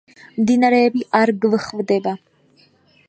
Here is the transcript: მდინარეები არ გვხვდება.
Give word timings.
მდინარეები 0.37 1.03
არ 1.21 1.33
გვხვდება. 1.45 2.17